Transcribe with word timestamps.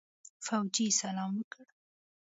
فوجي 0.45 0.87
سلام 0.99 1.31
وکړ. 1.39 1.65